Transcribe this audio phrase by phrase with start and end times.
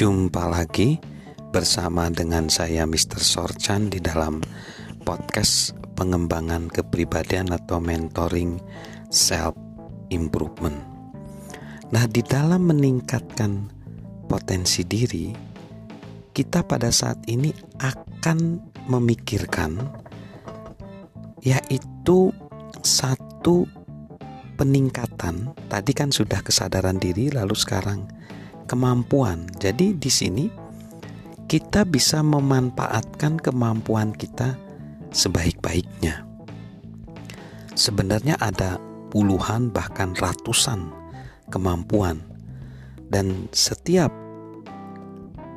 [0.00, 0.96] Jumpa lagi
[1.52, 3.20] bersama dengan saya Mr.
[3.20, 4.40] Sorchan di dalam
[5.04, 8.56] podcast pengembangan kepribadian atau mentoring
[9.12, 9.52] self
[10.08, 10.80] improvement.
[11.92, 13.68] Nah, di dalam meningkatkan
[14.24, 15.36] potensi diri,
[16.32, 17.52] kita pada saat ini
[17.84, 18.56] akan
[18.88, 19.84] memikirkan
[21.44, 22.32] yaitu
[22.80, 23.68] satu
[24.56, 25.52] peningkatan.
[25.68, 28.08] Tadi kan sudah kesadaran diri lalu sekarang
[28.70, 29.50] kemampuan.
[29.58, 30.46] Jadi di sini
[31.50, 34.54] kita bisa memanfaatkan kemampuan kita
[35.10, 36.22] sebaik-baiknya.
[37.74, 38.78] Sebenarnya ada
[39.10, 40.94] puluhan bahkan ratusan
[41.50, 42.22] kemampuan
[43.10, 44.14] dan setiap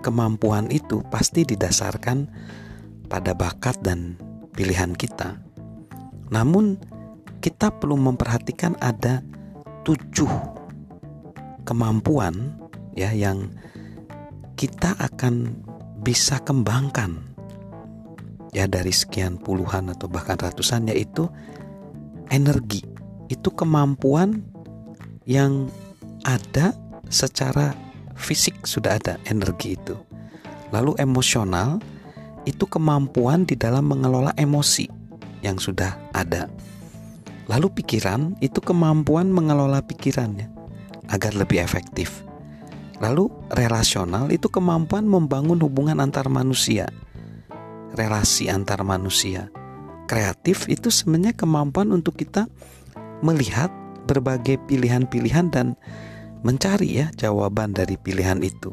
[0.00, 2.32] kemampuan itu pasti didasarkan
[3.12, 4.16] pada bakat dan
[4.56, 5.36] pilihan kita.
[6.32, 6.80] Namun
[7.44, 9.20] kita perlu memperhatikan ada
[9.84, 10.32] tujuh
[11.68, 12.61] kemampuan
[12.96, 13.52] ya yang
[14.56, 15.64] kita akan
[16.02, 17.32] bisa kembangkan
[18.52, 21.26] ya dari sekian puluhan atau bahkan ratusan yaitu
[22.28, 22.84] energi.
[23.32, 24.44] Itu kemampuan
[25.24, 25.72] yang
[26.22, 26.76] ada
[27.08, 27.72] secara
[28.14, 29.96] fisik sudah ada energi itu.
[30.70, 31.80] Lalu emosional
[32.44, 34.88] itu kemampuan di dalam mengelola emosi
[35.40, 36.48] yang sudah ada.
[37.50, 40.48] Lalu pikiran itu kemampuan mengelola pikirannya
[41.10, 42.22] agar lebih efektif
[43.02, 46.86] Lalu relasional itu kemampuan membangun hubungan antar manusia.
[47.98, 49.50] Relasi antar manusia.
[50.06, 52.46] Kreatif itu sebenarnya kemampuan untuk kita
[53.26, 53.74] melihat
[54.06, 55.74] berbagai pilihan-pilihan dan
[56.46, 58.70] mencari ya jawaban dari pilihan itu.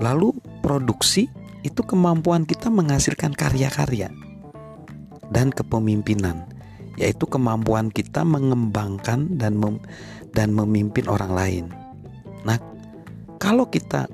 [0.00, 0.32] Lalu
[0.64, 1.28] produksi
[1.60, 4.08] itu kemampuan kita menghasilkan karya-karya.
[5.28, 6.56] Dan kepemimpinan
[6.96, 9.76] yaitu kemampuan kita mengembangkan dan mem
[10.32, 11.64] dan memimpin orang lain.
[12.48, 12.56] Nah,
[13.46, 14.10] kalau kita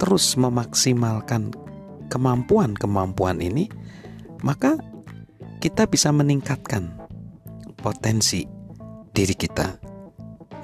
[0.00, 1.52] terus memaksimalkan
[2.08, 3.68] kemampuan-kemampuan ini,
[4.40, 4.80] maka
[5.60, 6.88] kita bisa meningkatkan
[7.76, 8.48] potensi
[9.12, 9.68] diri kita.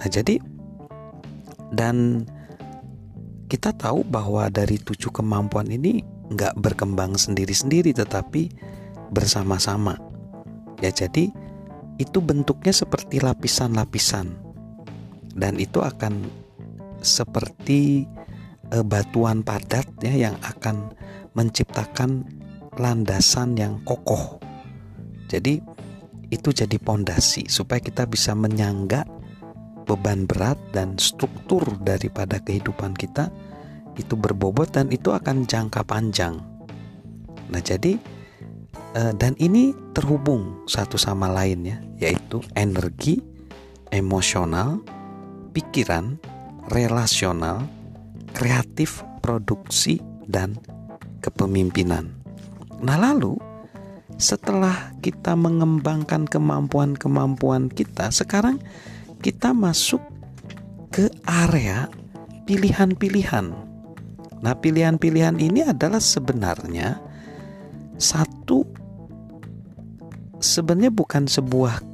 [0.00, 0.40] Nah, jadi
[1.76, 2.24] dan
[3.52, 6.00] kita tahu bahwa dari tujuh kemampuan ini
[6.32, 8.48] nggak berkembang sendiri-sendiri, tetapi
[9.12, 10.00] bersama-sama.
[10.80, 11.28] Ya, jadi
[12.00, 14.32] itu bentuknya seperti lapisan-lapisan,
[15.36, 16.48] dan itu akan
[17.00, 18.06] seperti
[18.70, 20.92] e, batuan padat ya yang akan
[21.34, 22.24] menciptakan
[22.78, 24.38] landasan yang kokoh.
[25.28, 25.60] Jadi
[26.30, 29.02] itu jadi pondasi supaya kita bisa menyangga
[29.84, 33.26] beban berat dan struktur daripada kehidupan kita
[33.98, 36.38] itu berbobot dan itu akan jangka panjang.
[37.50, 37.98] Nah, jadi
[38.94, 43.18] e, dan ini terhubung satu sama lain ya, yaitu energi,
[43.90, 44.78] emosional,
[45.50, 46.16] pikiran,
[46.68, 47.64] relasional,
[48.36, 49.98] kreatif, produksi,
[50.28, 50.60] dan
[51.24, 52.12] kepemimpinan.
[52.84, 53.40] Nah, lalu
[54.20, 58.60] setelah kita mengembangkan kemampuan-kemampuan kita, sekarang
[59.24, 60.04] kita masuk
[60.92, 61.88] ke area
[62.44, 63.52] pilihan-pilihan.
[64.40, 67.00] Nah, pilihan-pilihan ini adalah sebenarnya
[68.00, 68.64] satu
[70.40, 71.84] sebenarnya bukan sebuah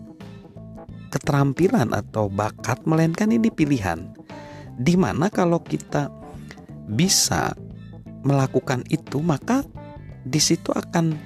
[1.10, 4.14] keterampilan atau bakat melainkan ini pilihan.
[4.76, 6.12] Di mana kalau kita
[6.86, 7.56] bisa
[8.22, 9.64] melakukan itu, maka
[10.26, 11.16] di situ akan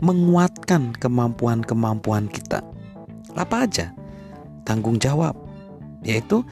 [0.00, 2.60] menguatkan kemampuan-kemampuan kita.
[3.36, 3.92] Apa aja?
[4.64, 5.36] Tanggung jawab,
[6.02, 6.42] yaitu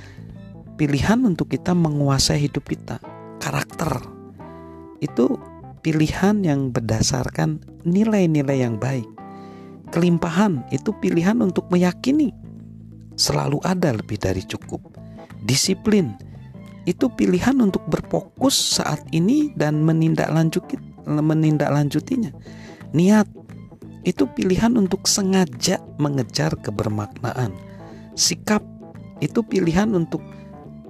[0.76, 3.00] pilihan untuk kita menguasai hidup kita.
[3.40, 4.00] Karakter
[5.04, 5.36] itu
[5.84, 9.06] pilihan yang berdasarkan nilai-nilai yang baik.
[9.92, 12.32] Kelimpahan itu pilihan untuk meyakini
[13.14, 14.80] selalu ada lebih dari cukup.
[15.44, 16.16] Disiplin
[16.84, 22.32] itu pilihan untuk berfokus saat ini dan menindaklanjuti menindaklanjutinya.
[22.92, 23.28] Niat
[24.04, 27.56] itu pilihan untuk sengaja mengejar kebermaknaan.
[28.14, 28.60] Sikap
[29.24, 30.20] itu pilihan untuk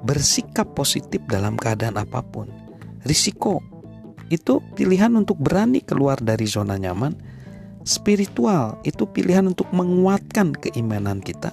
[0.04, 2.50] bersikap positif dalam keadaan apa pun.
[3.06, 3.62] Risiko
[4.28, 7.14] itu pilihan untuk berani keluar dari zona nyaman.
[7.84, 11.52] Spiritual itu pilihan untuk menguatkan keimanan kita.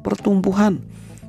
[0.00, 0.80] Pertumbuhan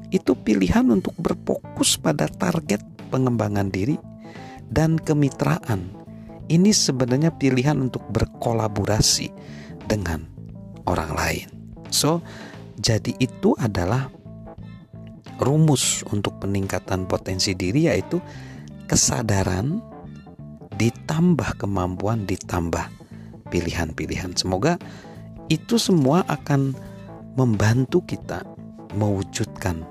[0.09, 2.81] itu pilihan untuk berfokus pada target
[3.13, 3.97] pengembangan diri
[4.69, 5.89] dan kemitraan.
[6.49, 9.29] Ini sebenarnya pilihan untuk berkolaborasi
[9.85, 10.25] dengan
[10.89, 11.47] orang lain.
[11.93, 12.25] So,
[12.81, 14.09] jadi itu adalah
[15.41, 18.17] rumus untuk peningkatan potensi diri yaitu
[18.89, 19.77] kesadaran
[20.79, 22.87] ditambah kemampuan ditambah
[23.53, 24.33] pilihan-pilihan.
[24.33, 24.81] Semoga
[25.49, 26.73] itu semua akan
[27.37, 28.41] membantu kita
[28.97, 29.85] mewujudkan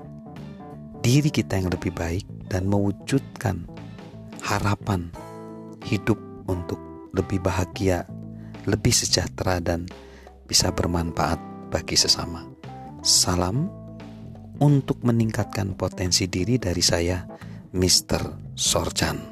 [0.99, 3.65] diri kita yang lebih baik dan mewujudkan
[4.43, 5.13] harapan
[5.85, 6.17] hidup
[6.49, 6.79] untuk
[7.13, 8.05] lebih bahagia,
[8.65, 9.85] lebih sejahtera dan
[10.49, 12.45] bisa bermanfaat bagi sesama.
[13.05, 13.69] Salam
[14.59, 17.23] untuk meningkatkan potensi diri dari saya,
[17.71, 18.53] Mr.
[18.57, 19.28] Sorchan.